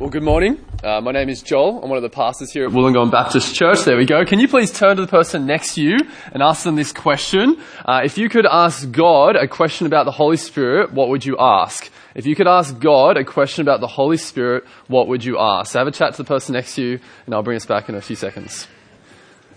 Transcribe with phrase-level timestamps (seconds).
[0.00, 0.64] Well, good morning.
[0.84, 1.82] Uh, my name is Joel.
[1.82, 3.80] I'm one of the pastors here at Wollongong Baptist Church.
[3.80, 4.24] There we go.
[4.24, 5.98] Can you please turn to the person next to you
[6.32, 7.60] and ask them this question?
[7.84, 11.36] Uh, if you could ask God a question about the Holy Spirit, what would you
[11.40, 11.90] ask?
[12.14, 15.72] If you could ask God a question about the Holy Spirit, what would you ask?
[15.72, 17.88] So have a chat to the person next to you, and I'll bring us back
[17.88, 18.68] in a few seconds.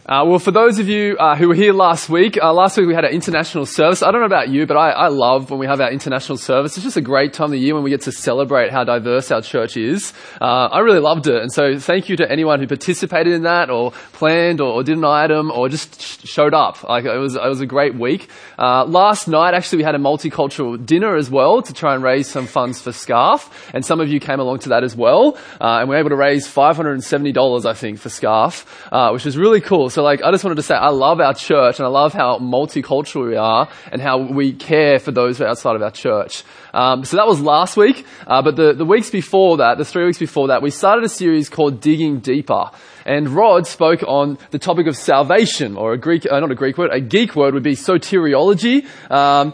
[0.04, 2.88] Uh, well, for those of you uh, who were here last week, uh, last week
[2.88, 4.01] we had our international service.
[4.01, 6.75] I don't know about you, but I, I, love when we have our international service.
[6.75, 9.29] It's just a great time of the year when we get to celebrate how diverse
[9.29, 10.11] our church is.
[10.41, 13.69] Uh, I really loved it, and so thank you to anyone who participated in that,
[13.69, 16.83] or planned, or, or did an item, or just sh- showed up.
[16.83, 18.27] Like it was, it was a great week.
[18.57, 22.27] Uh, last night, actually, we had a multicultural dinner as well to try and raise
[22.27, 25.77] some funds for Scarf, and some of you came along to that as well, uh,
[25.77, 28.65] and we were able to raise five hundred and seventy dollars, I think, for Scarf,
[29.11, 29.90] which was really cool.
[29.91, 32.39] So like, I just wanted to say I love our church and I love how
[32.39, 36.44] multicultural we are and how we care for those outside of our church.
[36.73, 40.05] Um, so that was last week, uh, but the, the weeks before that, the three
[40.05, 42.72] weeks before that, we started a series called Digging Deeper.
[43.05, 46.77] And Rod spoke on the topic of salvation, or a Greek, uh, not a Greek
[46.77, 48.85] word, a geek word would be soteriology.
[49.09, 49.53] Um,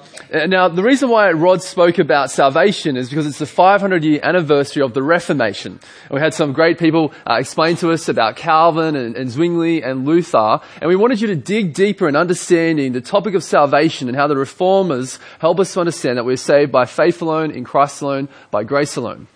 [0.49, 4.83] now, the reason why Rod spoke about salvation is because it's the 500 year anniversary
[4.83, 5.79] of the Reformation.
[6.05, 9.81] And we had some great people uh, explain to us about Calvin and, and Zwingli
[9.81, 14.07] and Luther, and we wanted you to dig deeper in understanding the topic of salvation
[14.07, 17.63] and how the reformers help us to understand that we're saved by faith alone, in
[17.63, 19.27] Christ alone, by grace alone.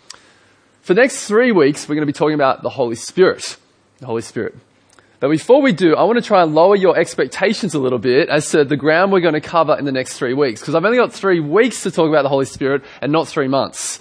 [0.82, 3.58] For the next three weeks, we're going to be talking about the Holy Spirit
[4.02, 4.56] the Holy Spirit.
[5.22, 8.28] But before we do, I want to try and lower your expectations a little bit
[8.28, 10.60] as to the ground we're going to cover in the next three weeks.
[10.60, 13.48] Because I've only got three weeks to talk about the Holy Spirit and not three
[13.48, 14.00] months.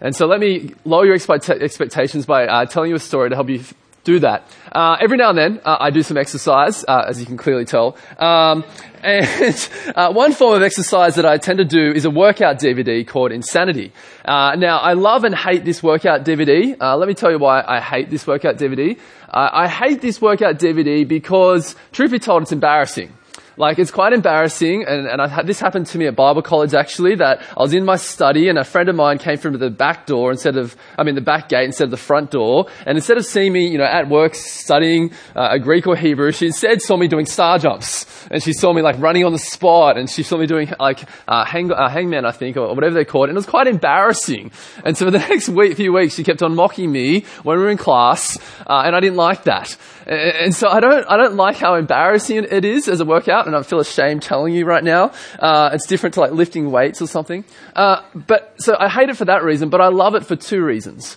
[0.00, 3.48] And so let me lower your expectations by uh, telling you a story to help
[3.48, 3.62] you
[4.06, 4.48] do that.
[4.72, 7.64] Uh, every now and then, uh, I do some exercise, uh, as you can clearly
[7.64, 7.96] tell.
[8.18, 8.64] Um,
[9.02, 13.06] and uh, one form of exercise that I tend to do is a workout DVD
[13.06, 13.92] called Insanity.
[14.24, 16.76] Uh, now, I love and hate this workout DVD.
[16.80, 18.98] Uh, let me tell you why I hate this workout DVD.
[19.28, 23.12] I hate this workout DVD because, truth be told, it's embarrassing.
[23.58, 27.14] Like, it's quite embarrassing, and, and had, this happened to me at Bible college actually,
[27.16, 30.04] that I was in my study and a friend of mine came from the back
[30.04, 33.16] door instead of, I mean the back gate instead of the front door, and instead
[33.16, 36.82] of seeing me, you know, at work studying uh, a Greek or Hebrew, she instead
[36.82, 40.10] saw me doing star jumps, and she saw me like running on the spot, and
[40.10, 43.24] she saw me doing like uh, hang, uh, hangman, I think, or whatever they call
[43.24, 44.50] it, and it was quite embarrassing.
[44.84, 47.64] And so for the next week, few weeks, she kept on mocking me when we
[47.64, 49.76] were in class, uh, and I didn't like that.
[50.06, 53.56] And so I don't, I don't like how embarrassing it is as a workout, and
[53.56, 55.12] I feel ashamed telling you right now.
[55.38, 57.44] Uh, it's different to like lifting weights or something.
[57.74, 60.62] Uh, but so I hate it for that reason, but I love it for two
[60.62, 61.16] reasons.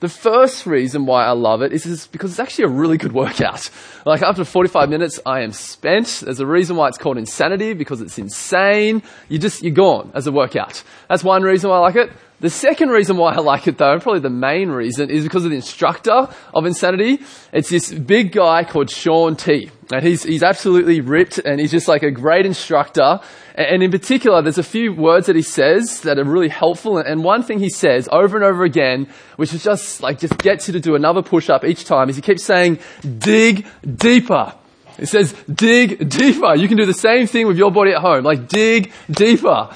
[0.00, 3.68] The first reason why I love it is, because it's actually a really good workout.
[4.06, 6.22] Like after 45 minutes, I am spent.
[6.24, 9.02] There's a reason why it's called insanity because it's insane.
[9.28, 10.84] You just, you're gone as a workout.
[11.08, 12.12] That's one reason why I like it.
[12.40, 15.44] The second reason why I like it though, and probably the main reason, is because
[15.44, 17.20] of the instructor of Insanity.
[17.52, 19.70] It's this big guy called Shaun T.
[19.92, 23.20] And he's, he's absolutely ripped and he's just like a great instructor.
[23.56, 26.98] And in particular, there's a few words that he says that are really helpful.
[26.98, 30.68] And one thing he says over and over again, which is just like, just gets
[30.68, 32.78] you to do another push up each time, is he keeps saying,
[33.18, 34.54] dig deeper.
[34.96, 36.54] He says, dig deeper.
[36.54, 38.22] You can do the same thing with your body at home.
[38.24, 39.70] Like, dig deeper.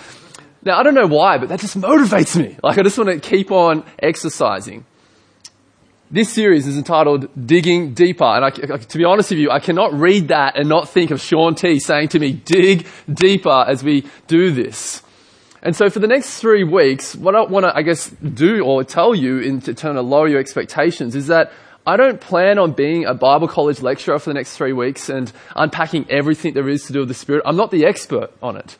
[0.64, 2.56] Now, I don't know why, but that just motivates me.
[2.62, 4.84] Like, I just want to keep on exercising.
[6.08, 8.24] This series is entitled Digging Deeper.
[8.24, 11.20] And I, to be honest with you, I cannot read that and not think of
[11.20, 15.02] Shaun T saying to me, dig deeper as we do this.
[15.62, 18.84] And so for the next three weeks, what I want to, I guess, do or
[18.84, 21.50] tell you in to turn to lower your expectations is that
[21.86, 25.32] I don't plan on being a Bible college lecturer for the next three weeks and
[25.56, 27.42] unpacking everything there is to do with the Spirit.
[27.46, 28.76] I'm not the expert on it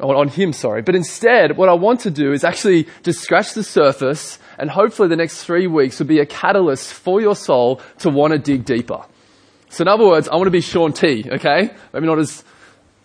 [0.00, 0.82] on him, sorry.
[0.82, 5.08] But instead, what I want to do is actually just scratch the surface and hopefully
[5.08, 8.64] the next three weeks will be a catalyst for your soul to want to dig
[8.64, 9.02] deeper.
[9.70, 11.70] So in other words, I want to be Shaun T, okay?
[11.92, 12.44] Maybe not as,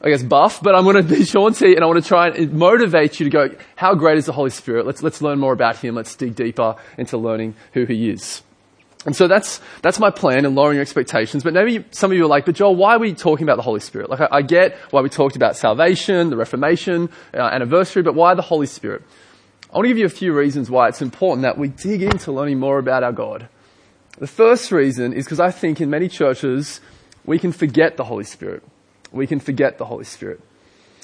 [0.01, 2.29] I guess, buff, but I'm going to be Shaun T and I want to try
[2.29, 4.85] and motivate you to go, how great is the Holy Spirit?
[4.85, 5.95] Let's, let's learn more about Him.
[5.95, 8.41] Let's dig deeper into learning who He is.
[9.05, 11.43] And so that's, that's my plan in lowering your expectations.
[11.43, 13.61] But maybe some of you are like, but Joel, why are we talking about the
[13.61, 14.09] Holy Spirit?
[14.09, 18.33] Like, I, I get why we talked about salvation, the Reformation, uh, anniversary, but why
[18.33, 19.03] the Holy Spirit?
[19.71, 22.31] I want to give you a few reasons why it's important that we dig into
[22.31, 23.47] learning more about our God.
[24.17, 26.81] The first reason is because I think in many churches,
[27.25, 28.63] we can forget the Holy Spirit.
[29.11, 30.41] We can forget the Holy Spirit.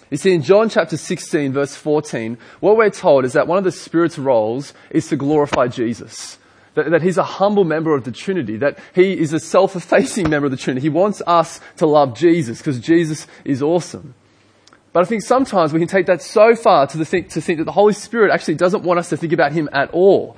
[0.10, 3.64] You see, in John chapter 16, verse 14, what we're told is that one of
[3.64, 6.38] the Spirit's roles is to glorify Jesus.
[6.74, 10.46] That, that he's a humble member of the Trinity, that he is a self-effacing member
[10.46, 10.82] of the Trinity.
[10.82, 14.14] He wants us to love Jesus because Jesus is awesome.
[14.94, 17.66] But I think sometimes we can take that so far to, think, to think that
[17.66, 20.38] the Holy Spirit actually doesn't want us to think about him at all.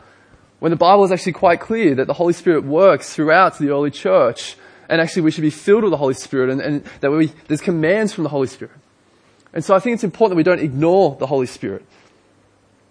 [0.60, 3.92] When the Bible is actually quite clear that the Holy Spirit works throughout the early
[3.92, 4.56] church,
[4.90, 7.62] and actually we should be filled with the Holy Spirit, and, and that we, there's
[7.62, 8.74] commands from the Holy Spirit.
[9.54, 11.86] And so I think it's important that we don't ignore the Holy Spirit.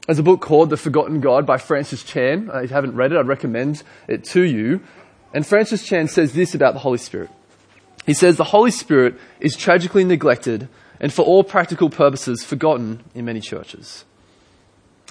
[0.07, 2.51] There's a book called The Forgotten God by Francis Chan.
[2.53, 4.81] Uh, if you haven't read it, I'd recommend it to you.
[5.33, 7.31] And Francis Chan says this about the Holy Spirit.
[8.05, 10.69] He says, the Holy Spirit is tragically neglected
[10.99, 14.05] and for all practical purposes forgotten in many churches.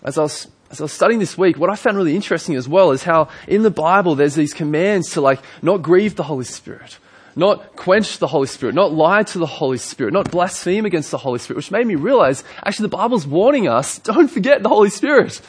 [0.03, 2.67] As I was, as I was studying this week, what I found really interesting as
[2.67, 6.45] well is how in the Bible there's these commands to like not grieve the Holy
[6.45, 6.97] Spirit,
[7.35, 11.17] not quench the Holy Spirit, not lie to the Holy Spirit, not blaspheme against the
[11.17, 14.89] Holy Spirit, which made me realize actually the Bible's warning us, don't forget the Holy
[14.89, 15.41] Spirit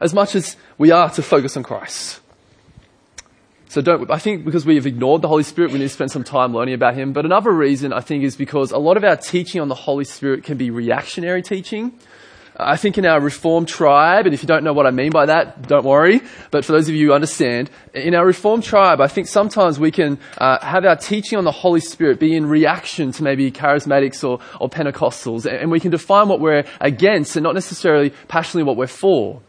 [0.00, 2.20] as much as we are to focus on Christ.
[3.68, 6.10] So don't, I think because we have ignored the Holy Spirit, we need to spend
[6.10, 7.14] some time learning about Him.
[7.14, 10.04] But another reason I think is because a lot of our teaching on the Holy
[10.04, 11.98] Spirit can be reactionary teaching.
[12.56, 15.26] I think in our Reformed tribe, and if you don't know what I mean by
[15.26, 16.20] that, don't worry.
[16.50, 19.90] But for those of you who understand, in our Reformed tribe, I think sometimes we
[19.90, 24.22] can uh, have our teaching on the Holy Spirit be in reaction to maybe charismatics
[24.22, 28.76] or, or Pentecostals, and we can define what we're against and not necessarily passionately what
[28.76, 29.40] we're for.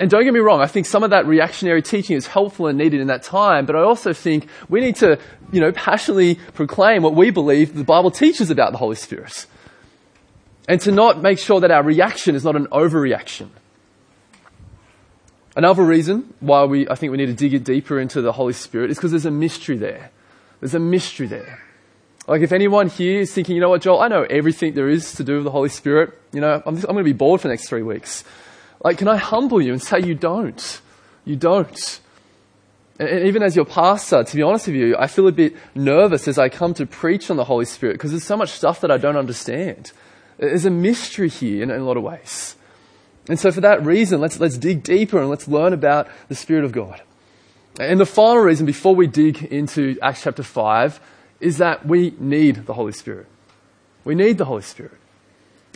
[0.00, 2.78] And don't get me wrong, I think some of that reactionary teaching is helpful and
[2.78, 5.18] needed in that time, but I also think we need to,
[5.50, 9.46] you know, passionately proclaim what we believe the Bible teaches about the Holy Spirit.
[10.68, 13.48] And to not make sure that our reaction is not an overreaction.
[15.56, 18.52] Another reason why we, I think we need to dig it deeper into the Holy
[18.52, 20.10] Spirit is because there's a mystery there.
[20.60, 21.60] There's a mystery there.
[22.28, 25.14] Like if anyone here is thinking, you know what, Joel, I know everything there is
[25.14, 26.12] to do with the Holy Spirit.
[26.32, 28.22] You know, I'm, I'm going to be bored for the next three weeks.
[28.84, 30.80] Like, can I humble you and say you don't?
[31.24, 32.00] You don't.
[33.00, 36.28] And even as your pastor, to be honest with you, I feel a bit nervous
[36.28, 38.90] as I come to preach on the Holy Spirit because there's so much stuff that
[38.90, 39.92] I don't understand.
[40.38, 42.56] There's a mystery here in, in a lot of ways.
[43.28, 46.64] And so for that reason, let's, let's dig deeper and let's learn about the Spirit
[46.64, 47.02] of God.
[47.78, 51.00] And the final reason before we dig into Acts chapter 5
[51.40, 53.26] is that we need the Holy Spirit.
[54.04, 54.96] We need the Holy Spirit.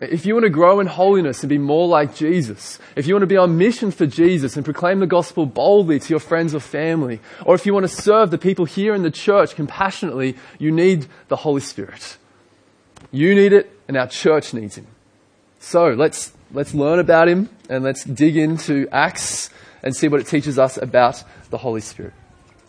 [0.01, 3.23] If you want to grow in holiness and be more like Jesus, if you want
[3.23, 6.61] to be on mission for Jesus and proclaim the gospel boldly to your friends or
[6.61, 10.73] family, or if you want to serve the people here in the church compassionately, you
[10.73, 12.17] need the Holy Spirit.
[13.13, 14.87] You need it and our church needs him.
[15.61, 19.51] So let's, let's learn about him and let's dig into Acts
[19.83, 22.15] and see what it teaches us about the Holy Spirit.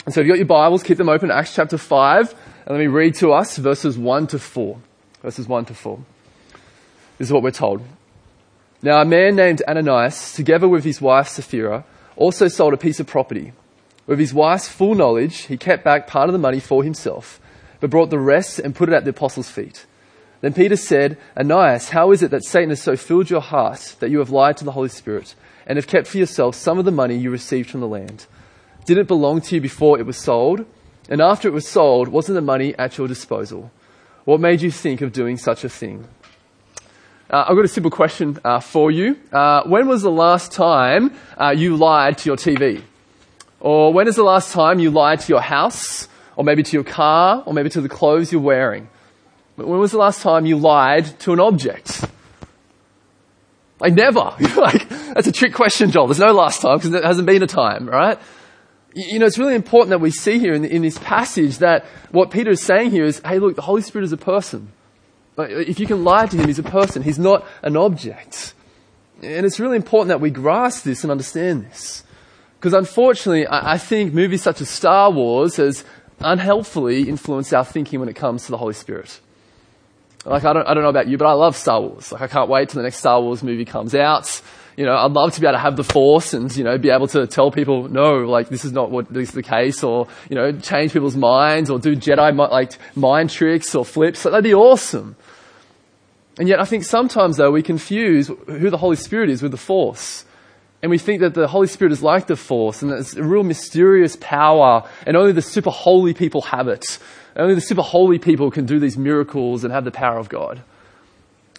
[0.05, 2.31] And so if you've got your Bibles, keep them open, Acts chapter 5,
[2.65, 4.81] and let me read to us verses 1 to 4.
[5.21, 6.03] Verses 1 to 4.
[7.17, 7.81] This is what we're told.
[8.81, 11.85] Now, a man named Ananias, together with his wife Sapphira,
[12.17, 13.53] also sold a piece of property.
[14.07, 17.39] With his wife's full knowledge, he kept back part of the money for himself,
[17.79, 19.85] but brought the rest and put it at the apostles' feet.
[20.43, 24.09] Then Peter said, Ananias, how is it that Satan has so filled your heart that
[24.09, 25.35] you have lied to the Holy Spirit
[25.65, 28.25] and have kept for yourself some of the money you received from the land?
[28.85, 30.65] Did it belong to you before it was sold?
[31.07, 33.71] And after it was sold, wasn't the money at your disposal?
[34.25, 36.05] What made you think of doing such a thing?
[37.29, 39.17] Uh, I've got a simple question uh, for you.
[39.31, 42.81] Uh, when was the last time uh, you lied to your TV?
[43.61, 46.09] Or when is the last time you lied to your house?
[46.35, 47.43] Or maybe to your car?
[47.45, 48.89] Or maybe to the clothes you're wearing?
[49.55, 52.05] When was the last time you lied to an object?
[53.79, 54.19] Like never.
[54.57, 56.07] like, that's a trick question, Joel.
[56.07, 58.17] There's no last time because there hasn't been a time, right?
[58.95, 62.31] You know, it's really important that we see here in, in this passage that what
[62.31, 64.71] Peter is saying here is, hey, look, the Holy Spirit is a person.
[65.37, 67.01] If you can lie to him, he's a person.
[67.01, 68.53] He's not an object.
[69.21, 72.03] And it's really important that we grasp this and understand this.
[72.59, 75.83] Because unfortunately, I think movies such as Star Wars has
[76.21, 79.19] unhelpfully influenced our thinking when it comes to the Holy Spirit.
[80.25, 82.11] Like, I don't, I don't know about you, but I love Star Wars.
[82.11, 84.41] Like, I can't wait till the next Star Wars movie comes out.
[84.77, 86.89] You know, I'd love to be able to have the Force and, you know, be
[86.89, 90.35] able to tell people, no, like, this is not what is the case, or, you
[90.35, 94.25] know, change people's minds, or do Jedi, like, mind tricks or flips.
[94.25, 95.15] Like, that'd be awesome.
[96.39, 99.57] And yet I think sometimes though we confuse who the Holy Spirit is with the
[99.57, 100.25] force.
[100.83, 103.23] And we think that the Holy Spirit is like the force and that it's a
[103.23, 106.99] real mysterious power and only the super holy people have it.
[107.37, 110.61] Only the super holy people can do these miracles and have the power of God.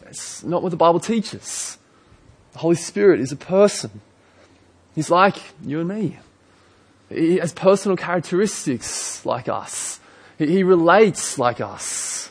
[0.02, 1.78] It's not what the Bible teaches.
[2.52, 4.02] The Holy Spirit is a person.
[4.94, 6.18] He's like you and me.
[7.08, 10.00] He has personal characteristics like us.
[10.36, 12.30] He relates like us.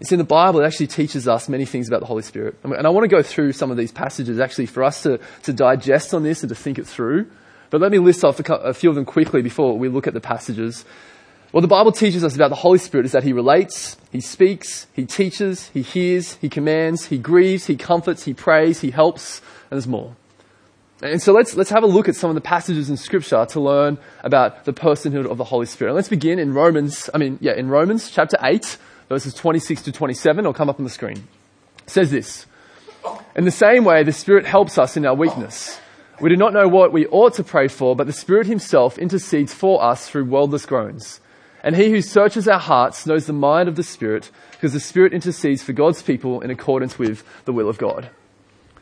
[0.00, 2.56] It's in the Bible, it actually teaches us many things about the Holy Spirit.
[2.64, 5.52] And I want to go through some of these passages actually for us to, to
[5.52, 7.30] digest on this and to think it through.
[7.68, 10.20] But let me list off a few of them quickly before we look at the
[10.20, 10.86] passages.
[11.50, 14.86] What the Bible teaches us about the Holy Spirit is that He relates, He speaks,
[14.94, 19.40] He teaches, He hears, He commands, He grieves, He comforts, He prays, He helps,
[19.70, 20.16] and there's more.
[21.02, 23.60] And so let's, let's have a look at some of the passages in scripture to
[23.60, 25.90] learn about the personhood of the Holy Spirit.
[25.90, 28.76] And let's begin in Romans, I mean, yeah, in Romans chapter 8,
[29.10, 30.38] verses 26 to 27.
[30.38, 31.26] It'll come up on the screen.
[31.82, 32.46] It says this.
[33.34, 35.80] In the same way, the Spirit helps us in our weakness.
[36.20, 39.52] We do not know what we ought to pray for, but the Spirit Himself intercedes
[39.52, 41.20] for us through wordless groans.
[41.64, 45.12] And He who searches our hearts knows the mind of the Spirit, because the Spirit
[45.12, 48.10] intercedes for God's people in accordance with the will of God.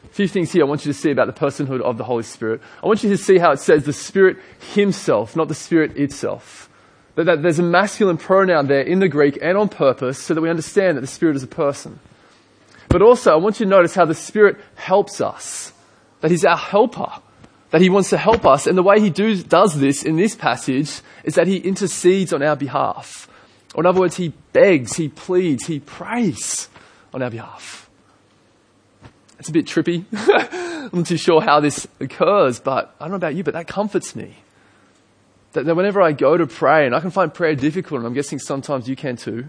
[0.04, 2.22] A few things here I want you to see about the personhood of the Holy
[2.22, 2.60] Spirit.
[2.82, 4.36] I want you to see how it says the Spirit
[4.74, 6.67] Himself, not the Spirit itself.
[7.18, 10.40] That, that there's a masculine pronoun there in the Greek and on purpose so that
[10.40, 11.98] we understand that the Spirit is a person.
[12.88, 15.72] But also, I want you to notice how the Spirit helps us.
[16.20, 17.10] That He's our helper.
[17.70, 18.68] That He wants to help us.
[18.68, 22.40] And the way He do, does this in this passage is that He intercedes on
[22.40, 23.28] our behalf.
[23.74, 26.68] Or in other words, He begs, He pleads, He prays
[27.12, 27.90] on our behalf.
[29.40, 30.04] It's a bit trippy.
[30.12, 33.66] I'm not too sure how this occurs, but I don't know about you, but that
[33.66, 34.36] comforts me.
[35.58, 38.14] That, that whenever I go to pray, and I can find prayer difficult, and I'm
[38.14, 39.46] guessing sometimes you can too,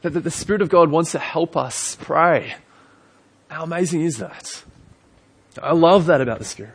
[0.00, 2.54] that, that the Spirit of God wants to help us pray.
[3.48, 4.64] How amazing is that?
[5.62, 6.72] I love that about the Spirit.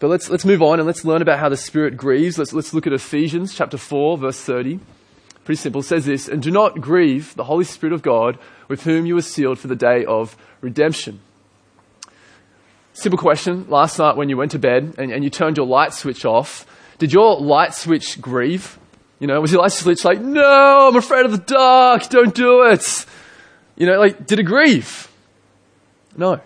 [0.00, 2.36] But let's, let's move on and let's learn about how the Spirit grieves.
[2.36, 4.80] Let's, let's look at Ephesians chapter 4, verse 30.
[5.44, 5.82] Pretty simple.
[5.82, 9.14] It says this, and do not grieve the Holy Spirit of God with whom you
[9.14, 11.20] were sealed for the day of redemption.
[12.92, 13.66] Simple question.
[13.68, 16.66] Last night when you went to bed and, and you turned your light switch off,
[16.98, 18.78] did your light switch grieve?
[19.18, 22.62] You know, was your light switch like, no, I'm afraid of the dark, don't do
[22.66, 23.06] it?
[23.76, 25.10] You know, like, did it grieve?
[26.16, 26.40] No.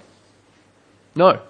[1.15, 1.41] No.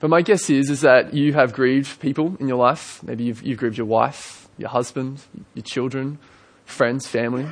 [0.00, 3.02] But my guess is, is that you have grieved people in your life.
[3.02, 5.22] Maybe you've, you've grieved your wife, your husband,
[5.54, 6.18] your children,
[6.64, 7.46] friends, family.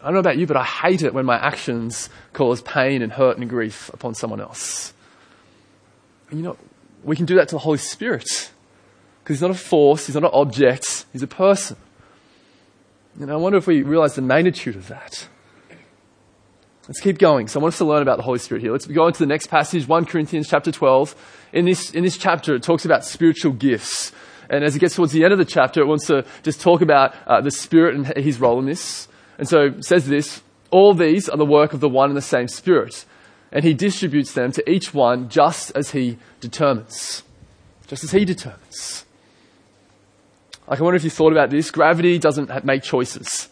[0.00, 3.12] I don't know about you, but I hate it when my actions cause pain and
[3.12, 4.92] hurt and grief upon someone else.
[6.30, 6.56] And you know,
[7.02, 8.50] we can do that to the Holy Spirit.
[9.24, 11.78] Because he's not a force, he's not an object, he's a person.
[13.18, 15.28] And I wonder if we realize the magnitude of that.
[16.86, 17.48] Let's keep going.
[17.48, 18.70] So I want us to learn about the Holy Spirit here.
[18.70, 21.48] Let's go into the next passage, 1 Corinthians chapter 12.
[21.54, 24.12] In this, in this chapter, it talks about spiritual gifts.
[24.50, 26.82] And as it gets towards the end of the chapter, it wants to just talk
[26.82, 29.08] about uh, the Spirit and his role in this.
[29.38, 32.22] And so it says this, all these are the work of the one and the
[32.22, 33.06] same Spirit.
[33.50, 37.22] And he distributes them to each one just as he determines.
[37.86, 39.03] Just as he determines.
[40.66, 41.70] Like, I wonder if you thought about this.
[41.70, 43.48] Gravity doesn't make choices.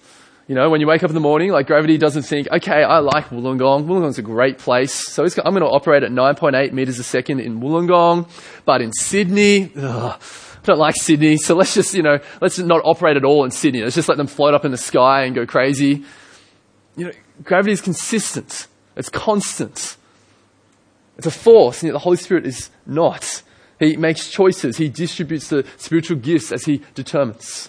[0.49, 2.99] You know, when you wake up in the morning, like gravity doesn't think, okay, I
[2.99, 3.85] like Wollongong.
[3.85, 4.92] Wollongong's a great place.
[4.92, 8.28] So I'm going to operate at 9.8 meters a second in Wollongong.
[8.64, 12.81] But in Sydney, ugh, I don't like Sydney, so let's just, you know, let's not
[12.85, 13.83] operate at all in Sydney.
[13.83, 16.04] Let's just let them float up in the sky and go crazy.
[16.97, 18.66] You know, gravity is consistent.
[18.97, 19.97] It's constant.
[21.19, 23.42] It's a force, and yet the Holy Spirit is not.
[23.82, 24.76] He makes choices.
[24.76, 27.68] He distributes the spiritual gifts as he determines.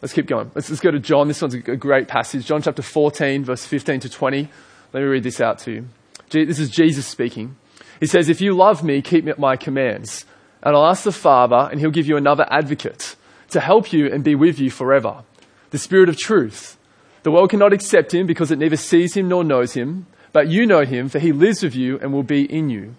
[0.00, 0.52] Let's keep going.
[0.54, 1.26] Let's, let's go to John.
[1.26, 2.46] This one's a great passage.
[2.46, 4.48] John chapter 14, verse 15 to 20.
[4.92, 5.88] Let me read this out to you.
[6.30, 7.56] This is Jesus speaking.
[7.98, 10.24] He says, If you love me, keep my commands.
[10.62, 13.16] And I'll ask the Father, and he'll give you another advocate
[13.48, 15.24] to help you and be with you forever.
[15.70, 16.78] The Spirit of truth.
[17.24, 20.66] The world cannot accept him because it neither sees him nor knows him, but you
[20.66, 22.94] know him, for he lives with you and will be in you.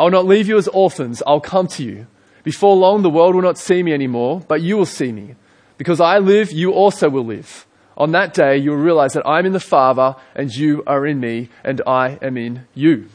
[0.00, 2.06] I will not leave you as orphans, I'll come to you.
[2.42, 5.34] Before long, the world will not see me anymore, but you will see me.
[5.76, 7.66] Because I live, you also will live.
[7.98, 11.20] On that day, you will realize that I'm in the Father, and you are in
[11.20, 13.10] me, and I am in you.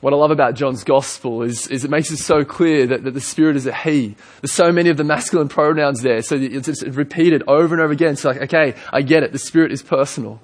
[0.00, 3.12] What I love about John's gospel is, is it makes it so clear that, that
[3.12, 4.16] the Spirit is a he.
[4.40, 7.92] There's so many of the masculine pronouns there, so it's, it's repeated over and over
[7.92, 8.16] again.
[8.16, 9.32] So like, okay, I get it.
[9.32, 10.40] The Spirit is personal.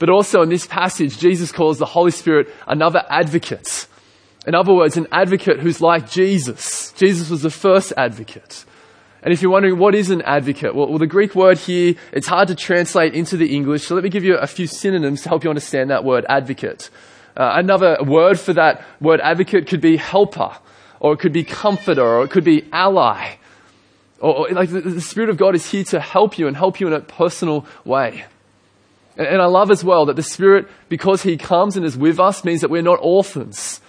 [0.00, 3.86] But also in this passage, Jesus calls the Holy Spirit another advocate.
[4.46, 6.92] In other words, an advocate who's like Jesus.
[6.92, 8.64] Jesus was the first advocate.
[9.22, 12.26] And if you're wondering what is an advocate, well, well, the Greek word here, it's
[12.26, 13.86] hard to translate into the English.
[13.86, 16.88] So let me give you a few synonyms to help you understand that word advocate.
[17.36, 20.56] Uh, another word for that word advocate could be helper,
[21.00, 23.36] or it could be comforter, or it could be ally.
[24.20, 26.80] Or, or like the, the, Spirit of God is here to help you and help
[26.80, 28.24] you in a personal way.
[29.16, 32.18] And, and I love as well that the Spirit, because He comes and is with
[32.18, 33.80] us, means that we're not orphans.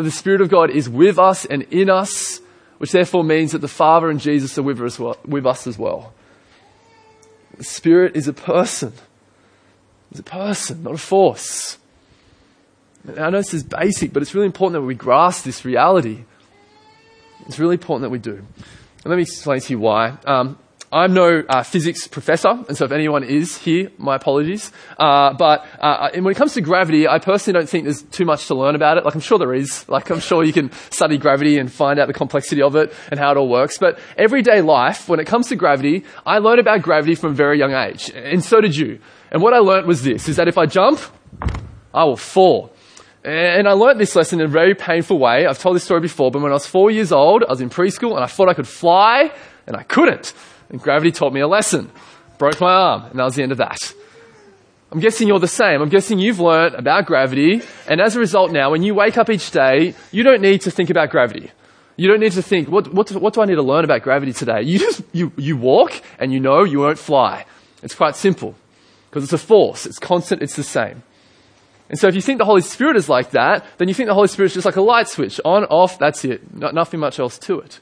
[0.00, 2.40] That the Spirit of God is with us and in us,
[2.78, 6.14] which therefore means that the Father and Jesus are with us, with us as well.
[7.58, 8.94] The Spirit is a person.
[10.10, 11.76] It's a person, not a force.
[13.06, 16.24] I know this is basic, but it's really important that we grasp this reality.
[17.46, 18.36] It's really important that we do.
[18.36, 20.16] And let me explain to you why.
[20.24, 20.58] Um,
[20.92, 24.72] I'm no uh, physics professor, and so if anyone is here, my apologies.
[24.98, 28.48] Uh, but uh, when it comes to gravity, I personally don't think there's too much
[28.48, 29.04] to learn about it.
[29.04, 29.88] Like I'm sure there is.
[29.88, 33.20] Like I'm sure you can study gravity and find out the complexity of it and
[33.20, 33.78] how it all works.
[33.78, 37.56] But everyday life, when it comes to gravity, I learned about gravity from a very
[37.56, 38.98] young age, and so did you.
[39.30, 40.98] And what I learned was this: is that if I jump,
[41.94, 42.74] I will fall.
[43.22, 45.46] And I learnt this lesson in a very painful way.
[45.46, 47.70] I've told this story before, but when I was four years old, I was in
[47.70, 49.30] preschool and I thought I could fly,
[49.68, 50.34] and I couldn't.
[50.70, 51.90] And gravity taught me a lesson.
[52.38, 53.92] Broke my arm, and that was the end of that.
[54.92, 55.82] I'm guessing you're the same.
[55.82, 59.30] I'm guessing you've learnt about gravity, and as a result now, when you wake up
[59.30, 61.50] each day, you don't need to think about gravity.
[61.96, 64.32] You don't need to think, what, what, what do I need to learn about gravity
[64.32, 64.62] today?
[64.62, 67.44] You just, you, you walk, and you know you won't fly.
[67.82, 68.54] It's quite simple.
[69.10, 69.86] Because it's a force.
[69.86, 70.40] It's constant.
[70.40, 71.02] It's the same.
[71.88, 74.14] And so if you think the Holy Spirit is like that, then you think the
[74.14, 75.40] Holy Spirit is just like a light switch.
[75.44, 76.54] On, off, that's it.
[76.54, 77.80] Not, nothing much else to it.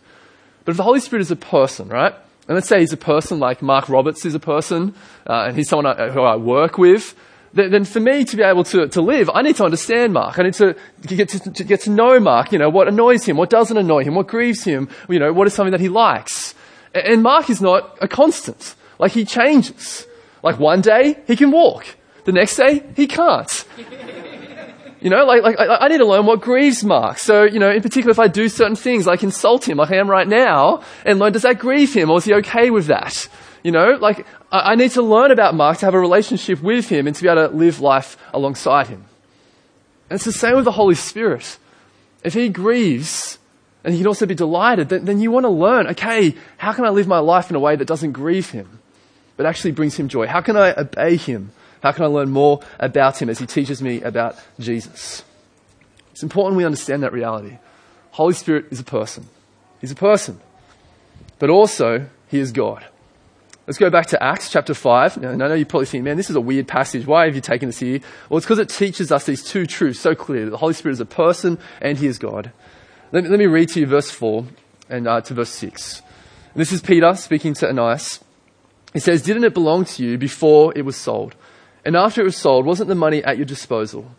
[0.65, 2.15] But if the Holy Spirit is a person, right?
[2.49, 4.95] And let's say he's a person like Mark Roberts is a person,
[5.27, 7.15] uh, and he's someone I, who I work with,
[7.53, 10.39] then, then, for me to be able to, to live, I need to understand Mark.
[10.39, 10.77] I need to
[11.07, 14.05] get to, to get to know Mark, you know, what annoys him, what doesn't annoy
[14.05, 16.55] him, what grieves him, you know, what is something that he likes.
[16.95, 18.75] And Mark is not a constant.
[18.99, 20.07] Like he changes.
[20.43, 21.87] Like one day he can walk.
[22.25, 23.65] The next day he can't.
[25.01, 27.19] You know, like, like I, need to learn what grieves Mark.
[27.19, 29.97] So, you know, in particular, if I do certain things, like insult him, like I
[29.97, 33.29] am right now, and learn, does that grieve him, or is he okay with that?
[33.63, 36.89] You know, like I, I need to learn about Mark to have a relationship with
[36.89, 39.05] him and to be able to live life alongside him.
[40.11, 41.59] And it's the same with the Holy Spirit.
[42.25, 43.39] If he grieves,
[43.85, 46.85] and he can also be delighted, then, then you want to learn, okay, how can
[46.85, 48.81] I live my life in a way that doesn't grieve him,
[49.37, 50.27] but actually brings him joy?
[50.27, 51.53] How can I obey him?
[51.83, 55.25] How can I learn more about him as he teaches me about Jesus?
[56.13, 57.59] It's important we understand that reality.
[58.13, 59.29] Holy Spirit is a person.
[59.81, 60.41] He's a person.
[61.39, 62.85] But also, he is God.
[63.69, 65.19] Let's go back to Acts chapter 5.
[65.19, 67.07] Now, I know you probably think, man, this is a weird passage.
[67.07, 68.01] Why have you taken this here?
[68.29, 70.47] Well, it's because it teaches us these two truths so clearly.
[70.47, 72.51] That the Holy Spirit is a person and he is God.
[73.13, 74.47] Let me, let me read to you verse 4
[74.89, 76.01] and uh, to verse 6.
[76.55, 78.25] And this is Peter speaking to Ananias.
[78.95, 81.35] He says, Didn't it belong to you before it was sold?
[81.85, 84.11] And after it was sold, wasn't the money at your disposal?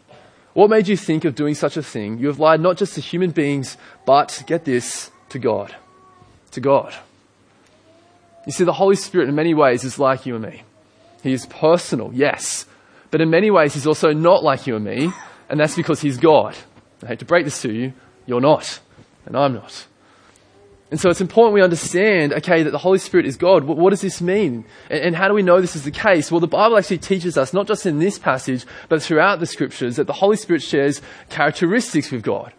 [0.53, 2.17] What made you think of doing such a thing?
[2.17, 5.75] You have lied not just to human beings, but, get this, to God.
[6.51, 6.95] To God.
[8.45, 10.63] You see, the Holy Spirit in many ways is like you and me.
[11.21, 12.65] He is personal, yes.
[13.11, 15.11] But in many ways, he's also not like you and me,
[15.49, 16.55] and that's because he's God.
[17.03, 17.93] I hate to break this to you,
[18.25, 18.79] you're not,
[19.25, 19.85] and I'm not.
[20.91, 23.65] And so it's important we understand, okay, that the Holy Spirit is God.
[23.65, 24.65] What, what does this mean?
[24.89, 26.31] And, and, how do we know this is the case?
[26.31, 29.97] Well, the Bible actually teaches us, not just in this passage, but throughout the scriptures,
[29.97, 32.53] that the Holy Spirit shares characteristics with God.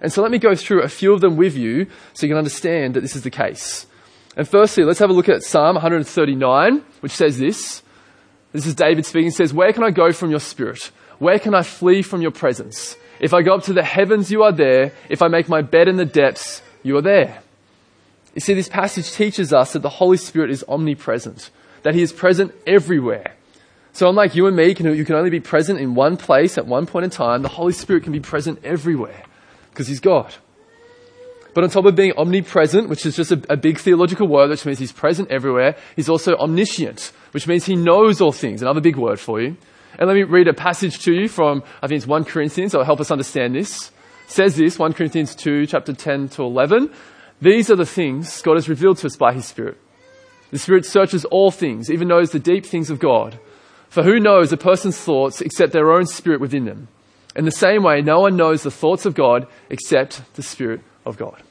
[0.00, 2.38] And so let me go through a few of them with you so you can
[2.38, 3.86] understand that this is the case.
[4.36, 7.82] And firstly, let's have a look at Psalm 139, which says this.
[8.52, 9.28] This is David speaking.
[9.28, 10.90] It says, Where can I go from your spirit?
[11.18, 12.96] Where can I flee from your presence?
[13.20, 14.92] If I go up to the heavens, you are there.
[15.08, 17.43] If I make my bed in the depths, you are there.
[18.34, 21.50] You see, this passage teaches us that the Holy Spirit is omnipresent,
[21.82, 23.34] that He is present everywhere.
[23.92, 26.86] So unlike you and me, you can only be present in one place at one
[26.86, 29.22] point in time, the Holy Spirit can be present everywhere
[29.70, 30.34] because He's God.
[31.54, 34.66] But on top of being omnipresent, which is just a, a, big theological word, which
[34.66, 38.60] means he's present everywhere, he's also omniscient, which means he knows all things.
[38.60, 39.56] Another big word for you.
[39.96, 42.82] And let me read a passage to you from, I think it's 1 Corinthians, will
[42.82, 43.92] help us understand this.
[44.26, 46.90] Says this, 1 Corinthians 2, chapter 10 to 11.
[47.44, 49.76] These are the things God has revealed to us by His Spirit.
[50.50, 53.38] The Spirit searches all things, even knows the deep things of God.
[53.90, 56.88] For who knows a person's thoughts except their own spirit within them?
[57.36, 61.18] In the same way, no one knows the thoughts of God except the Spirit of
[61.18, 61.42] God.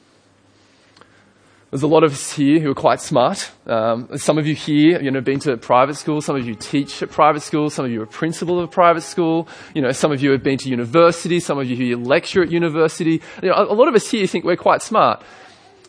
[1.70, 3.52] There's a lot of us here who are quite smart.
[3.64, 6.20] Um, some of you here, you know, been to private school.
[6.20, 7.70] Some of you teach at private school.
[7.70, 9.46] Some of you are principal of a private school.
[9.76, 11.38] You know, some of you have been to university.
[11.38, 13.22] Some of you here lecture at university.
[13.42, 15.22] You know, a lot of us here think we're quite smart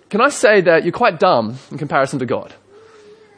[0.09, 2.53] can I say that you're quite dumb in comparison to God?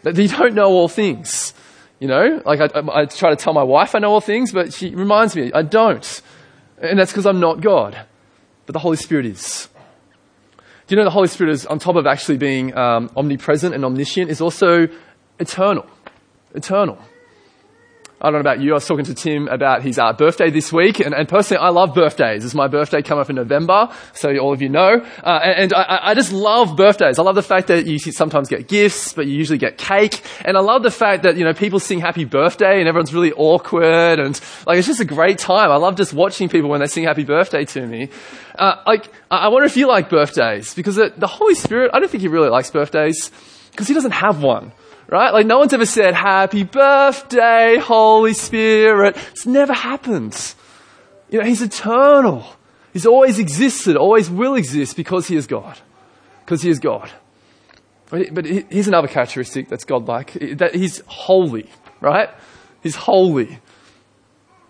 [0.03, 1.53] That you don't know all things.
[1.99, 4.71] You know, like I, I, try to tell my wife I know all things, but
[4.71, 6.21] she reminds me I don't.
[6.79, 7.97] And that's because I'm not God.
[8.67, 9.67] But the Holy Spirit is.
[10.85, 13.83] Do you know the Holy Spirit is, on top of actually being um, omnipresent and
[13.83, 14.87] omniscient, is also
[15.39, 15.85] eternal.
[16.53, 16.97] Eternal.
[18.19, 18.71] I don't know about you.
[18.71, 21.69] I was talking to Tim about his uh, birthday this week, and, and, personally, I
[21.69, 22.43] love birthdays.
[22.43, 25.05] It's my birthday coming up in November, so all of you know.
[25.23, 27.19] Uh, and, and I, I, just love birthdays.
[27.19, 30.23] I love the fact that you sometimes get gifts, but you usually get cake.
[30.43, 33.33] And I love the fact that you know people sing Happy Birthday, and everyone's really
[33.33, 35.69] awkward, and like it's just a great time.
[35.69, 38.09] I love just watching people when they sing Happy Birthday to me.
[38.57, 41.91] Uh, like I wonder if you like birthdays because the, the Holy Spirit.
[41.93, 43.29] I don't think he really likes birthdays
[43.69, 44.71] because he doesn't have one
[45.07, 45.31] Right?
[45.31, 49.15] Like no one's ever said, happy birthday, Holy Spirit.
[49.31, 50.55] It's never happened.
[51.29, 52.45] You know, He's eternal.
[52.91, 55.79] He's always existed, always will exist because He is God.
[56.45, 57.09] Because He is God.
[58.09, 60.33] But here's another characteristic that's godlike.
[60.33, 61.69] That He's holy,
[62.01, 62.29] right?
[62.81, 63.59] He's holy.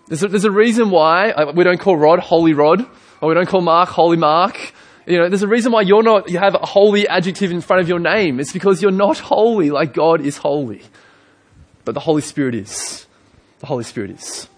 [0.08, 2.80] There's a, there's a reason why we don't call Rod Holy Rod,
[3.20, 4.72] or we don't call Mark Holy Mark.
[5.08, 7.80] You know, there's a reason why you're not, you have a holy adjective in front
[7.80, 8.38] of your name.
[8.40, 10.82] It's because you're not holy like God is holy.
[11.86, 13.06] But the Holy Spirit is.
[13.60, 14.48] The Holy Spirit is.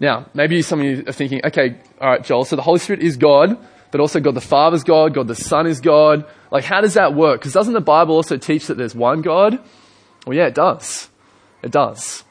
[0.00, 3.18] Now, maybe some of you are thinking, okay, alright, Joel, so the Holy Spirit is
[3.18, 3.58] God,
[3.90, 6.24] but also God the Father's God, God the Son is God.
[6.50, 7.40] Like, how does that work?
[7.40, 9.58] Because doesn't the Bible also teach that there's one God?
[10.26, 11.10] Well, yeah, it does.
[11.62, 12.24] It does.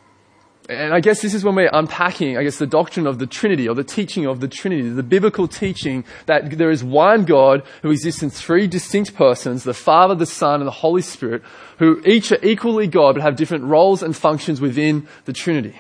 [0.70, 3.68] And I guess this is when we're unpacking, I guess, the doctrine of the Trinity
[3.68, 7.90] or the teaching of the Trinity, the biblical teaching that there is one God who
[7.90, 11.42] exists in three distinct persons, the Father, the Son, and the Holy Spirit,
[11.80, 15.80] who each are equally God but have different roles and functions within the Trinity.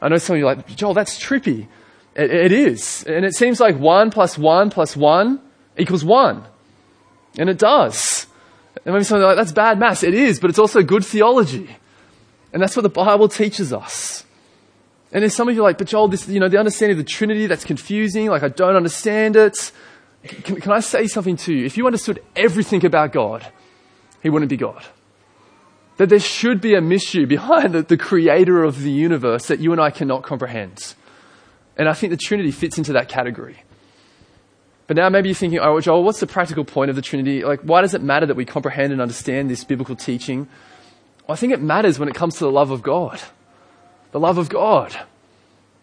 [0.00, 1.66] I know some of you are like, Joel, that's trippy.
[2.14, 3.02] it, it is.
[3.08, 5.40] And it seems like one plus one plus one
[5.76, 6.44] equals one.
[7.38, 8.28] And it does.
[8.84, 10.04] And maybe something like, that's bad maths.
[10.04, 11.76] It is, but it's also good theology.
[12.54, 14.24] And that's what the Bible teaches us.
[15.12, 17.10] And there's some of you like, but Joel, this, you know, the understanding of the
[17.10, 18.28] Trinity, that's confusing.
[18.28, 19.72] Like, I don't understand it.
[20.22, 21.66] Can, can I say something to you?
[21.66, 23.44] If you understood everything about God,
[24.22, 24.84] He wouldn't be God.
[25.96, 29.72] That there should be a mystery behind the, the creator of the universe that you
[29.72, 30.94] and I cannot comprehend.
[31.76, 33.64] And I think the Trinity fits into that category.
[34.86, 37.42] But now maybe you're thinking, oh, Joel, what's the practical point of the Trinity?
[37.42, 40.48] Like, why does it matter that we comprehend and understand this biblical teaching?
[41.28, 43.20] I think it matters when it comes to the love of God.
[44.12, 44.96] The love of God.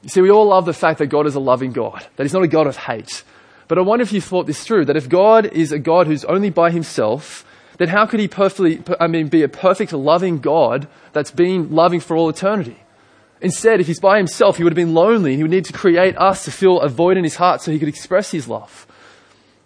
[0.04, 2.34] You see, we all love the fact that God is a loving God, that He's
[2.34, 3.24] not a God of hate.
[3.68, 6.26] But I wonder if you thought this through, that if God is a God who's
[6.26, 7.46] only by Himself,
[7.78, 12.00] then how could He perfectly, I mean, be a perfect loving God that's been loving
[12.00, 12.78] for all eternity?
[13.42, 15.36] Instead, if He's by Himself, He would have been lonely.
[15.36, 17.80] He would need to create us to fill a void in His heart so He
[17.80, 18.86] could express His love.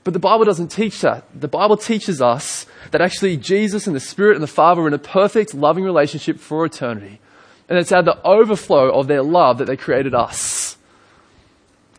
[0.03, 1.25] But the Bible doesn't teach that.
[1.33, 4.93] The Bible teaches us that actually Jesus and the Spirit and the Father are in
[4.93, 7.19] a perfect, loving relationship for eternity.
[7.67, 10.77] And it's out of the overflow of their love that they created us.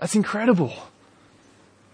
[0.01, 0.75] That's incredible.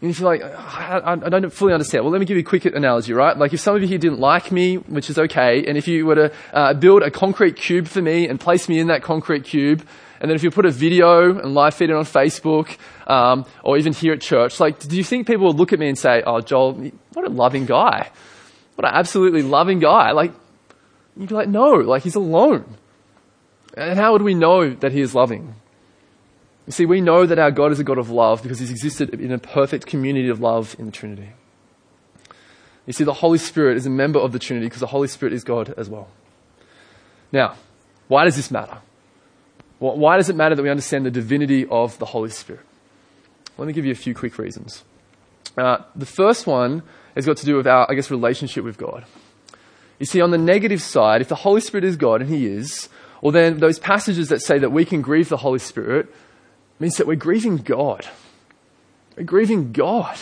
[0.02, 2.44] And if you're like, I, I, don't fully understand, well, let me give you a
[2.44, 3.36] quick analogy, right?
[3.36, 6.04] Like if some of you here didn't like me, which is okay, and if you
[6.04, 9.44] were to uh, build a concrete cube for me and place me in that concrete
[9.44, 9.86] cube,
[10.20, 12.76] and then if you put a video and live feed it on Facebook,
[13.06, 15.88] um, or even here at church, like, do you think people would look at me
[15.88, 18.10] and say, "Oh, Joel, what a loving guy,
[18.74, 20.12] what an absolutely loving guy"?
[20.12, 20.32] Like,
[21.16, 22.76] you'd be like, "No, like he's alone."
[23.76, 25.54] And how would we know that he is loving?
[26.66, 29.18] You see, we know that our God is a God of love because he's existed
[29.20, 31.30] in a perfect community of love in the Trinity.
[32.86, 35.32] You see, the Holy Spirit is a member of the Trinity because the Holy Spirit
[35.32, 36.08] is God as well.
[37.32, 37.56] Now,
[38.08, 38.78] why does this matter?
[39.78, 42.64] Why does it matter that we understand the divinity of the Holy Spirit?
[43.58, 44.84] Let me give you a few quick reasons.
[45.56, 46.82] Uh, the first one
[47.14, 49.04] has got to do with our, I guess, relationship with God.
[49.98, 52.88] You see, on the negative side, if the Holy Spirit is God, and He is,
[53.20, 56.12] well then those passages that say that we can grieve the Holy Spirit
[56.80, 58.06] means that we're grieving God.
[59.16, 60.18] We're grieving God.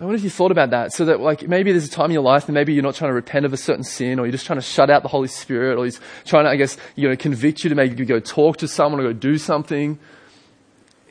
[0.00, 0.92] I wonder if you thought about that.
[0.92, 3.10] So that, like, maybe there's a time in your life and maybe you're not trying
[3.10, 5.28] to repent of a certain sin or you're just trying to shut out the Holy
[5.28, 8.56] Spirit or He's trying to, I guess, you know, convict you to maybe go talk
[8.58, 9.98] to someone or go do something.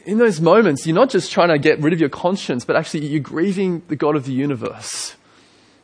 [0.05, 3.05] In those moments, you're not just trying to get rid of your conscience, but actually
[3.05, 5.15] you're grieving the God of the universe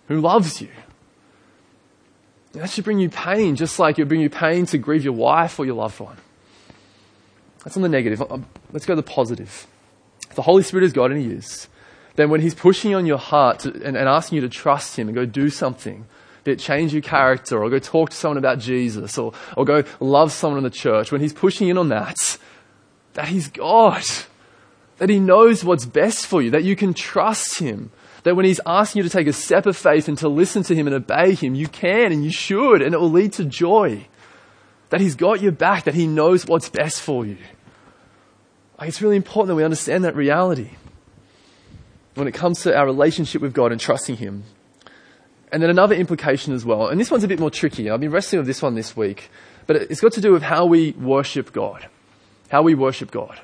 [0.08, 0.70] who loves you.
[2.54, 5.04] And that should bring you pain, just like it would bring you pain to grieve
[5.04, 6.18] your wife or your loved one.
[7.64, 8.22] That's on the negative.
[8.22, 8.40] Uh,
[8.72, 9.68] let's go to the positive.
[10.30, 11.68] If the Holy Spirit is God and He is
[12.18, 15.08] then when He's pushing on your heart to, and, and asking you to trust Him
[15.08, 16.06] and go do something,
[16.44, 19.84] be it change your character or go talk to someone about Jesus or, or go
[20.00, 22.38] love someone in the church, when He's pushing in on that,
[23.18, 24.04] that He's God,
[25.00, 27.90] that He knows what's best for you, that you can trust Him,
[28.22, 30.76] that when He's asking you to take a step of faith and to listen to
[30.76, 34.06] Him and obey Him, you can and you should, and it will lead to joy.
[34.92, 37.40] That He's got your back, that He knows what's best for you.
[38.80, 40.70] Like, it's really important that we understand that reality
[42.14, 44.44] when it comes to our relationship with God and trusting Him.
[45.52, 47.90] And then another implication as well, and this one's a bit more tricky.
[47.90, 49.32] I've been wrestling with this one this week,
[49.66, 51.90] but it's got to do with how we worship God.
[52.50, 53.40] How we worship God.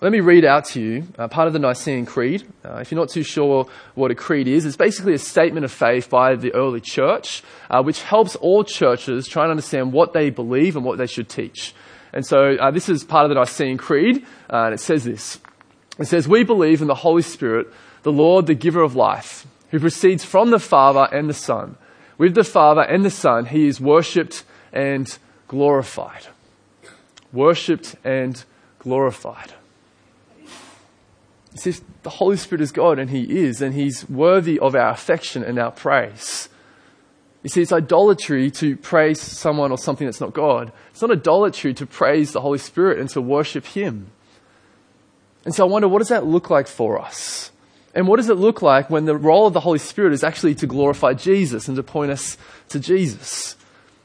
[0.00, 2.44] Let me read out to you uh, part of the Nicene Creed.
[2.64, 5.70] Uh, if you're not too sure what a creed is, it's basically a statement of
[5.70, 10.30] faith by the early church, uh, which helps all churches try and understand what they
[10.30, 11.72] believe and what they should teach.
[12.12, 15.38] And so uh, this is part of the Nicene Creed, uh, and it says this.
[15.98, 17.68] It says, We believe in the Holy Spirit,
[18.02, 21.76] the Lord, the giver of life, who proceeds from the Father and the Son
[22.22, 26.28] with the Father and the Son, he is worshipped and glorified.
[27.32, 28.42] Worshipped and
[28.78, 29.54] glorified.
[30.38, 34.90] You see, the Holy Spirit is God, and He is, and He's worthy of our
[34.90, 36.48] affection and our praise.
[37.42, 40.72] You see, it's idolatry to praise someone or something that's not God.
[40.90, 44.12] It's not idolatry to praise the Holy Spirit and to worship Him.
[45.44, 47.50] And so I wonder, what does that look like for us?
[47.94, 50.54] And what does it look like when the role of the Holy Spirit is actually
[50.56, 52.38] to glorify Jesus and to point us
[52.70, 53.56] to Jesus?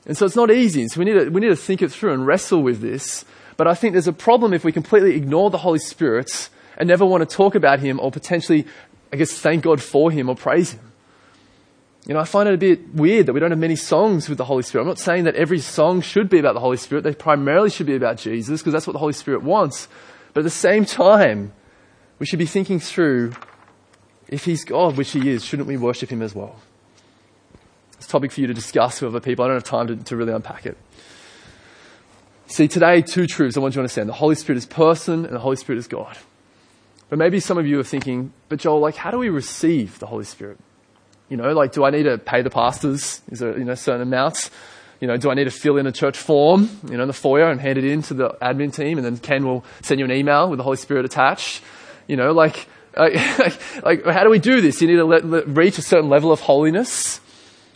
[0.08, 0.88] And so it's not easy.
[0.88, 3.26] So we need to, we need to think it through and wrestle with this.
[3.58, 7.06] But I think there's a problem if we completely ignore the Holy Spirit and never
[7.06, 8.66] want to talk about Him or potentially,
[9.12, 10.94] I guess, thank God for Him or praise Him.
[12.06, 14.38] You know, I find it a bit weird that we don't have many songs with
[14.38, 14.84] the Holy Spirit.
[14.84, 17.04] I'm not saying that every song should be about the Holy Spirit.
[17.04, 19.90] They primarily should be about Jesus because that's what the Holy Spirit wants.
[20.34, 21.52] But at the same time,
[22.18, 23.34] we should be thinking through
[24.30, 26.56] if He's God, which He is, shouldn't we worship Him as well?
[27.98, 29.44] It's a topic for you to discuss with other people.
[29.44, 30.78] I don't have time to, to really unpack it.
[32.48, 34.08] See, today, two truths I want you to understand.
[34.08, 36.18] The Holy Spirit is person and the Holy Spirit is God.
[37.10, 40.08] But maybe some of you are thinking, but Joel, like, how do we receive the
[40.08, 40.58] Holy Spirit?
[41.30, 43.22] You know, like, do I need to pay the pastors?
[43.30, 44.50] Is there, you know, certain amounts?
[45.00, 47.14] You know, do I need to fill in a church form, you know, in the
[47.14, 50.06] foyer and hand it in to the admin team and then Ken will send you
[50.06, 51.62] an email with the Holy Spirit attached?
[52.08, 54.82] You know, like, like, like how do we do this?
[54.82, 57.20] You need to let, let, reach a certain level of holiness.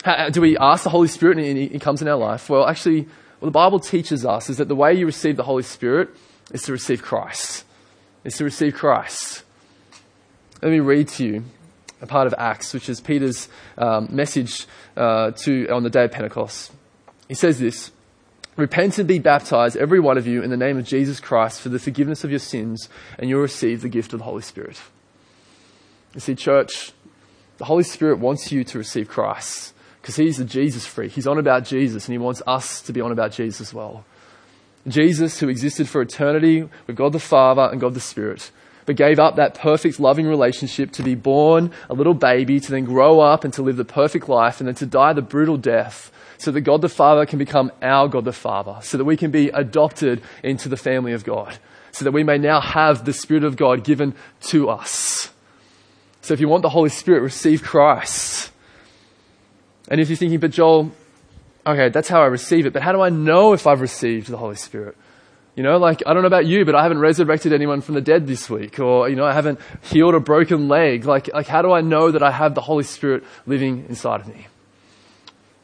[0.04, 2.50] How, do we ask the Holy Spirit and he, comes in our life?
[2.50, 3.08] Well, actually,
[3.40, 6.10] what the Bible teaches us is that the way you receive the Holy Spirit
[6.52, 7.66] is to receive Christ
[8.24, 9.44] is to receive Christ.
[10.62, 11.44] Let me read to you
[12.02, 16.12] a part of Acts, which is Peter's um, message uh, to, on the day of
[16.12, 16.72] Pentecost.
[17.28, 17.92] He says this
[18.58, 21.70] Repent and be baptized, every one of you, in the name of Jesus Christ for
[21.70, 24.80] the forgiveness of your sins, and you'll receive the gift of the Holy Spirit.
[26.14, 26.92] You see, church,
[27.58, 31.12] the Holy Spirit wants you to receive Christ because he's a Jesus freak.
[31.12, 34.04] He's on about Jesus, and he wants us to be on about Jesus as well.
[34.88, 38.50] Jesus, who existed for eternity with God the Father and God the Spirit,
[38.88, 42.86] but gave up that perfect, loving relationship to be born a little baby, to then
[42.86, 46.12] grow up and to live the perfect life, and then to die the brutal death,
[46.40, 49.30] so that God the Father can become our God the Father, so that we can
[49.30, 51.60] be adopted into the family of God,
[51.92, 54.16] so that we may now have the Spirit of God given
[54.48, 55.30] to us.
[56.22, 58.51] So if you want the Holy Spirit, receive Christ.
[59.92, 60.90] And if you're thinking, but Joel,
[61.68, 64.38] okay, that's how I receive it, but how do I know if I've received the
[64.38, 64.96] Holy Spirit?
[65.54, 68.02] You know, like, I don't know about you, but I haven't resurrected anyone from the
[68.02, 71.04] dead this week, or, you know, I haven't healed a broken leg.
[71.04, 74.30] Like, like how do I know that I have the Holy Spirit living inside of
[74.30, 74.48] me?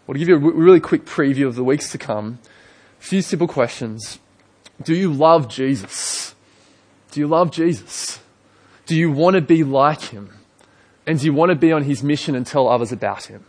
[0.05, 2.39] Well, to give you a really quick preview of the weeks to come,
[2.99, 4.19] a few simple questions.
[4.83, 6.35] Do you love Jesus?
[7.11, 8.19] Do you love Jesus?
[8.87, 10.33] Do you want to be like him?
[11.05, 13.45] And do you want to be on his mission and tell others about him?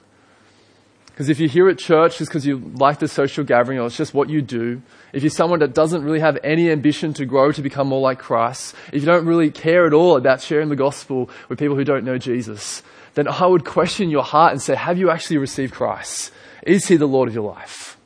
[1.18, 3.96] Because if you're here at church just because you like the social gathering or it's
[3.96, 4.81] just what you do,
[5.12, 8.20] if you're someone that doesn't really have any ambition to grow to become more like
[8.20, 11.83] Christ, if you don't really care at all about sharing the gospel with people who
[11.83, 15.74] don't know Jesus, then I would question your heart and say, have you actually received
[15.74, 16.31] Christ?
[16.62, 17.98] Is he the Lord of your life?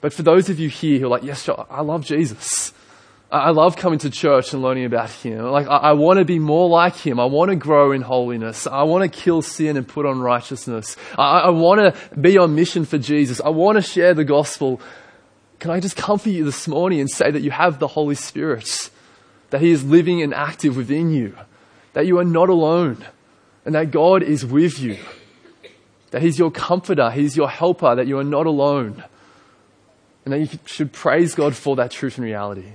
[0.00, 2.72] But for those of you here who are like, yes, I love Jesus.
[3.30, 5.44] I love coming to church and learning about Him.
[5.44, 7.20] Like, I, I want to be more like Him.
[7.20, 8.66] I want to grow in holiness.
[8.66, 10.96] I want to kill sin and put on righteousness.
[11.18, 13.38] I, I want to be on mission for Jesus.
[13.42, 14.80] I want to share the gospel.
[15.58, 18.90] Can I just comfort you this morning and say that you have the Holy Spirit?
[19.50, 21.36] That He is living and active within you.
[21.92, 23.04] That you are not alone.
[23.66, 24.96] And that God is with you.
[26.12, 27.10] That He's your comforter.
[27.10, 27.94] He's your helper.
[27.94, 29.04] That you are not alone.
[30.24, 32.72] And that you should praise God for that truth and reality.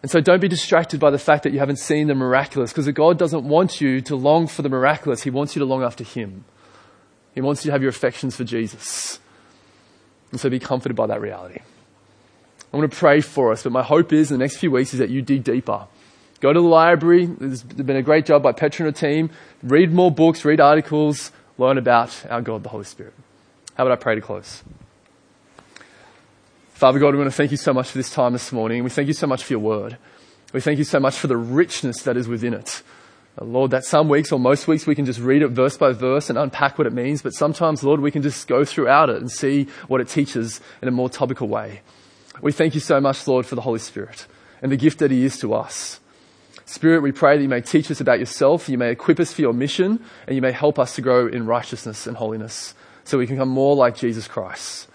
[0.00, 2.88] And so don't be distracted by the fact that you haven't seen the miraculous, because
[2.88, 5.22] God doesn't want you to long for the miraculous.
[5.22, 6.44] He wants you to long after Him.
[7.34, 9.18] He wants you to have your affections for Jesus.
[10.30, 11.60] And so be comforted by that reality.
[12.72, 14.92] I want to pray for us, but my hope is in the next few weeks
[14.92, 15.86] is that you dig deeper.
[16.40, 17.26] Go to the library.
[17.26, 19.30] There's been a great job by Petra and her team.
[19.62, 23.14] Read more books, read articles, learn about our God, the Holy Spirit.
[23.74, 24.62] How about I pray to close?
[26.78, 28.84] Father God, we want to thank you so much for this time this morning.
[28.84, 29.98] We thank you so much for your word.
[30.52, 32.84] We thank you so much for the richness that is within it.
[33.36, 35.90] Uh, Lord, that some weeks or most weeks we can just read it verse by
[35.90, 39.16] verse and unpack what it means, but sometimes, Lord, we can just go throughout it
[39.16, 41.80] and see what it teaches in a more topical way.
[42.42, 44.28] We thank you so much, Lord, for the Holy Spirit
[44.62, 45.98] and the gift that He is to us.
[46.64, 49.40] Spirit, we pray that you may teach us about yourself, you may equip us for
[49.40, 53.26] your mission, and you may help us to grow in righteousness and holiness so we
[53.26, 54.87] can become more like Jesus Christ.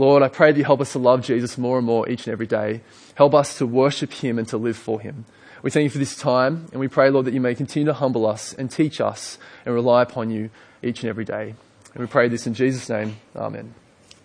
[0.00, 2.32] Lord, I pray that you help us to love Jesus more and more each and
[2.32, 2.80] every day.
[3.16, 5.26] Help us to worship him and to live for him.
[5.62, 7.92] We thank you for this time, and we pray, Lord, that you may continue to
[7.92, 9.36] humble us and teach us
[9.66, 10.48] and rely upon you
[10.82, 11.54] each and every day.
[11.92, 13.16] And we pray this in Jesus' name.
[13.36, 13.74] Amen.